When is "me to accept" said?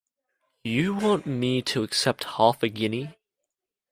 1.27-2.23